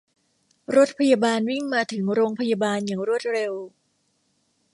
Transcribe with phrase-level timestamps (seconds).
[0.75, 3.53] รถพยาบาลวิ่งมาถึงโรงพยาบาลอย่างรวดเร็ว